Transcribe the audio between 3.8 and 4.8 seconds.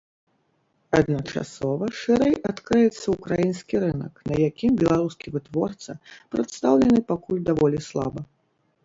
рынак, на якім